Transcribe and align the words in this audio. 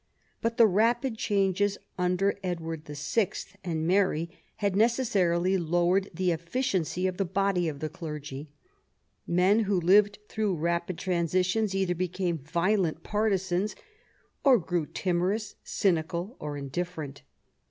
But 0.41 0.57
the 0.57 0.65
rapid 0.65 1.15
changes 1.19 1.77
under 1.95 2.33
Edward 2.43 2.87
VI. 2.87 3.33
and 3.63 3.85
Mary 3.85 4.31
had 4.55 4.75
necessarily 4.75 5.59
lowered 5.59 6.09
the 6.11 6.31
efficiency 6.31 7.05
of 7.05 7.17
the 7.17 7.23
body 7.23 7.67
of 7.67 7.81
the 7.81 7.87
clergy. 7.87 8.49
Men 9.27 9.65
who 9.65 9.79
live 9.79 10.09
through 10.27 10.55
rapid 10.55 10.97
transitions 10.97 11.75
either 11.75 11.93
become 11.93 12.39
violent 12.39 13.03
partisans, 13.03 13.75
or 14.43 14.57
grow 14.57 14.85
timorous, 14.85 15.53
cynical, 15.63 16.35
or 16.39 16.57
indifferent. 16.57 17.21